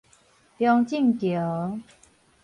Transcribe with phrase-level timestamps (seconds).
[0.57, 1.79] 中正橋